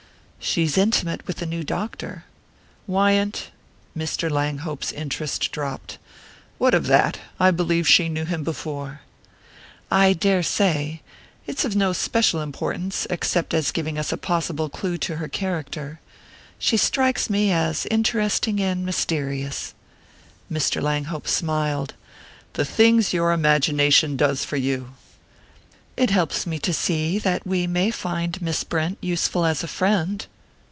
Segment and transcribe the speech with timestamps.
[0.43, 2.23] "She's intimate with the new doctor."
[2.87, 3.51] "Wyant?"
[3.95, 4.27] Mr.
[4.29, 5.99] Langhope's interest dropped.
[6.57, 7.19] "What of that?
[7.39, 9.01] I believe she knew him before."
[9.91, 11.01] "I daresay.
[11.45, 15.99] It's of no special importance, except as giving us a possible clue to her character.
[16.57, 19.75] She strikes me as interesting and mysterious."
[20.51, 20.81] Mr.
[20.81, 21.93] Langhope smiled.
[22.53, 24.95] "The things your imagination does for you!"
[25.97, 30.25] "It helps me to see that we may find Miss Brent useful as a friend."